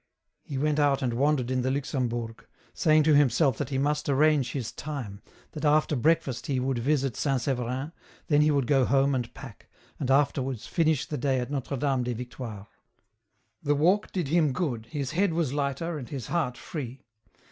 He 0.41 0.57
went 0.57 0.79
out 0.79 1.03
and 1.03 1.13
wandered 1.13 1.51
in 1.51 1.61
the 1.61 1.69
Luxembourg, 1.69 2.47
saying 2.73 3.03
to 3.03 3.13
himself 3.13 3.59
that 3.59 3.69
he 3.69 3.77
must 3.77 4.09
arrange 4.09 4.51
his 4.53 4.71
time, 4.71 5.21
that 5.51 5.63
after 5.63 5.95
breakfast 5.95 6.47
he 6.47 6.59
would 6.59 6.79
visit 6.79 7.15
St. 7.15 7.39
Severin, 7.39 7.91
then 8.25 8.41
he 8.41 8.49
would 8.49 8.65
go 8.65 8.83
home 8.85 9.13
and 9.13 9.31
pack, 9.35 9.67
and 9.99 10.09
afterwards 10.09 10.65
finish 10.65 11.05
the 11.05 11.19
day 11.19 11.39
at 11.39 11.51
Notre 11.51 11.77
Dame 11.77 12.01
des 12.01 12.15
Victoires. 12.15 12.65
EN 13.63 13.69
ROUTE. 13.73 13.77
145 13.77 13.77
The 13.77 13.83
walk 13.85 14.11
did 14.11 14.27
him 14.29 14.53
good, 14.53 14.87
his 14.87 15.11
head 15.11 15.33
was 15.33 15.51
hghter, 15.53 15.99
and 15.99 16.09
his 16.09 16.25
heart 16.29 16.57
free. 16.57 17.03